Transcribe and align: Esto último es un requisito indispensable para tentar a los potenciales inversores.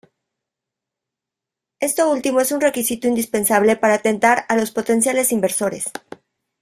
Esto 1.79 2.09
último 2.09 2.39
es 2.41 2.51
un 2.51 2.59
requisito 2.59 3.07
indispensable 3.07 3.75
para 3.75 3.99
tentar 4.01 4.47
a 4.49 4.55
los 4.57 4.71
potenciales 4.71 5.31
inversores. 5.31 5.91